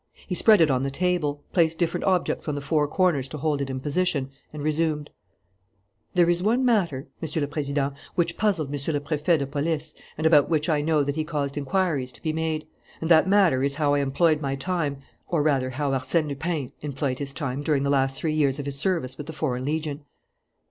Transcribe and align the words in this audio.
He 0.25 0.33
spread 0.33 0.61
it 0.61 0.71
on 0.71 0.81
the 0.81 0.89
table, 0.89 1.43
placed 1.53 1.77
different 1.77 2.05
objects 2.05 2.47
on 2.47 2.55
the 2.55 2.59
four 2.59 2.87
corners 2.87 3.27
to 3.27 3.37
hold 3.37 3.61
it 3.61 3.69
in 3.69 3.79
position, 3.79 4.31
and 4.51 4.63
resumed: 4.63 5.11
"There 6.15 6.27
is 6.27 6.41
one 6.41 6.65
matter, 6.65 7.07
Monsieur 7.21 7.39
le 7.39 7.47
Président, 7.47 7.93
which 8.15 8.35
puzzled 8.35 8.71
Monsieur 8.71 8.93
le 8.93 8.99
Préfet 8.99 9.37
de 9.37 9.45
Police 9.45 9.93
and 10.17 10.25
about 10.25 10.49
which 10.49 10.67
I 10.67 10.81
know 10.81 11.03
that 11.03 11.15
he 11.15 11.23
caused 11.23 11.55
inquiries 11.55 12.11
to 12.13 12.23
be 12.23 12.33
made; 12.33 12.65
and 12.99 13.11
that 13.11 13.29
matter 13.29 13.61
is 13.63 13.75
how 13.75 13.93
I 13.93 13.99
employed 13.99 14.41
my 14.41 14.55
time, 14.55 15.03
or, 15.27 15.43
rather, 15.43 15.69
how 15.69 15.91
Arsène 15.91 16.29
Lupin 16.29 16.71
employed 16.81 17.19
his 17.19 17.31
time 17.31 17.61
during 17.61 17.83
the 17.83 17.91
last 17.91 18.15
three 18.15 18.33
years 18.33 18.57
of 18.57 18.65
his 18.65 18.79
service 18.79 19.19
with 19.19 19.27
the 19.27 19.33
Foreign 19.33 19.65
Legion." 19.65 20.03